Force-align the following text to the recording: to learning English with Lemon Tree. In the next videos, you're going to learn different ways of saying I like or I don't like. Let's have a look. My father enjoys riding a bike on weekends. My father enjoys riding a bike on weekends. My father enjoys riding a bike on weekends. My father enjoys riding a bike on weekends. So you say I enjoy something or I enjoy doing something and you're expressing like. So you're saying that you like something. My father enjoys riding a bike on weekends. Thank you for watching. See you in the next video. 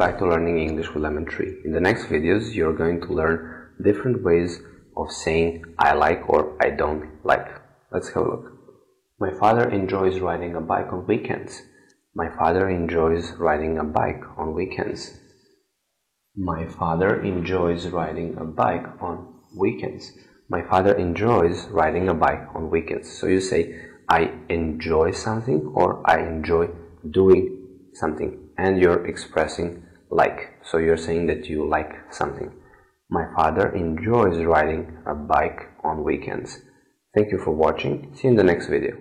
to 0.00 0.26
learning 0.26 0.58
English 0.58 0.94
with 0.94 1.02
Lemon 1.02 1.26
Tree. 1.26 1.58
In 1.62 1.72
the 1.72 1.80
next 1.80 2.04
videos, 2.06 2.54
you're 2.54 2.72
going 2.72 3.02
to 3.02 3.12
learn 3.12 3.74
different 3.84 4.22
ways 4.22 4.58
of 4.96 5.12
saying 5.12 5.62
I 5.78 5.92
like 5.92 6.26
or 6.26 6.56
I 6.58 6.70
don't 6.70 7.22
like. 7.22 7.46
Let's 7.92 8.08
have 8.14 8.24
a 8.24 8.30
look. 8.30 8.46
My 9.18 9.30
father 9.38 9.68
enjoys 9.68 10.18
riding 10.18 10.56
a 10.56 10.60
bike 10.62 10.90
on 10.90 11.06
weekends. 11.06 11.60
My 12.14 12.30
father 12.34 12.70
enjoys 12.70 13.32
riding 13.32 13.76
a 13.76 13.84
bike 13.84 14.22
on 14.38 14.54
weekends. 14.54 15.18
My 16.34 16.66
father 16.66 17.22
enjoys 17.22 17.86
riding 17.88 18.38
a 18.38 18.44
bike 18.44 18.86
on 19.02 19.34
weekends. 19.54 20.12
My 20.48 20.62
father 20.62 20.94
enjoys 20.94 21.66
riding 21.66 22.08
a 22.08 22.14
bike 22.14 22.46
on 22.54 22.70
weekends. 22.70 23.12
So 23.12 23.26
you 23.26 23.40
say 23.40 23.78
I 24.08 24.32
enjoy 24.48 25.10
something 25.10 25.72
or 25.74 26.02
I 26.10 26.20
enjoy 26.26 26.70
doing 27.10 27.90
something 27.92 28.48
and 28.56 28.80
you're 28.80 29.04
expressing 29.06 29.84
like. 30.10 30.58
So 30.64 30.78
you're 30.78 30.96
saying 30.96 31.26
that 31.26 31.46
you 31.46 31.68
like 31.68 31.92
something. 32.10 32.52
My 33.08 33.26
father 33.34 33.74
enjoys 33.74 34.44
riding 34.44 34.98
a 35.06 35.14
bike 35.14 35.68
on 35.82 36.04
weekends. 36.04 36.58
Thank 37.14 37.32
you 37.32 37.38
for 37.38 37.52
watching. 37.52 38.12
See 38.14 38.28
you 38.28 38.30
in 38.30 38.36
the 38.36 38.44
next 38.44 38.66
video. 38.66 38.96